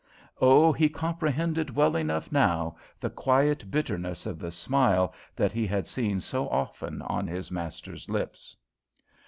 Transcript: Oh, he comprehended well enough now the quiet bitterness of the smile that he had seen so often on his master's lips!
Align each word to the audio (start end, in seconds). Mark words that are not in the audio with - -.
Oh, 0.41 0.71
he 0.73 0.89
comprehended 0.89 1.75
well 1.75 1.95
enough 1.95 2.31
now 2.31 2.75
the 2.99 3.11
quiet 3.11 3.69
bitterness 3.69 4.25
of 4.25 4.39
the 4.39 4.49
smile 4.49 5.13
that 5.35 5.51
he 5.51 5.67
had 5.67 5.87
seen 5.87 6.19
so 6.19 6.49
often 6.49 7.03
on 7.03 7.27
his 7.27 7.51
master's 7.51 8.09
lips! 8.09 8.55